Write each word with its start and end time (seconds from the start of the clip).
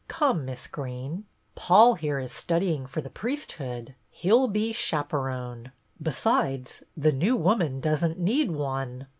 Come, 0.07 0.45
Miss 0.45 0.65
Greene. 0.65 1.25
Paul, 1.53 1.93
here, 1.93 2.17
is 2.17 2.31
studying 2.31 2.87
for 2.87 3.01
the 3.01 3.09
priesthood; 3.11 3.93
he 4.09 4.31
'll 4.33 4.47
be 4.47 4.73
chap 4.73 5.13
erone. 5.13 5.71
Besides, 6.01 6.81
The 6.97 7.11
New 7.11 7.35
Woman 7.35 7.79
does 7.79 8.03
n't 8.03 8.17
need 8.17 8.49
one." 8.49 9.05